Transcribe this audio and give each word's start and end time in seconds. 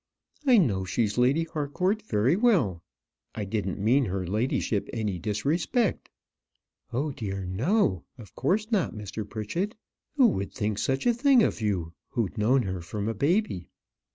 "I 0.47 0.57
know 0.57 0.83
she's 0.83 1.19
Lady 1.19 1.43
Harcourt 1.43 2.01
very 2.01 2.35
well. 2.35 2.81
I 3.35 3.45
didn't 3.45 3.77
mean 3.77 4.05
her 4.05 4.25
ladyship 4.25 4.89
any 4.91 5.19
disrespect." 5.19 6.09
"Oh 6.91 7.11
dear, 7.11 7.45
no, 7.45 8.03
of 8.17 8.33
course 8.33 8.71
not, 8.71 8.95
Mr. 8.95 9.29
Pritchett. 9.29 9.75
Who 10.15 10.25
would 10.29 10.53
think 10.53 10.79
such 10.79 11.05
a 11.05 11.13
thing 11.13 11.43
of 11.43 11.61
you, 11.61 11.93
who's 12.09 12.35
known 12.35 12.63
her 12.63 12.81
from 12.81 13.07
a 13.07 13.13
baby?" 13.13 13.67